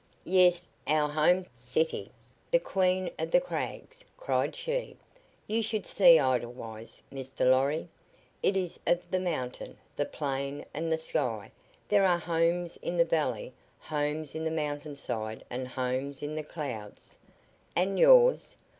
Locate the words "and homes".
15.51-16.23